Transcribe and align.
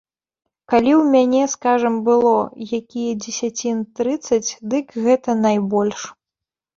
Калі 0.71 0.91
ў 0.91 1.03
мяне, 1.15 1.41
скажам, 1.55 1.99
было 2.07 2.31
якія 2.79 3.11
дзесяцін 3.25 3.83
трыццаць, 3.99 4.49
дык 4.73 4.97
гэта 5.09 5.37
найбольш. 5.45 6.01